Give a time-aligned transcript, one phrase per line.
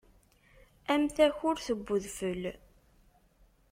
[0.93, 2.43] Am takurt n udfel.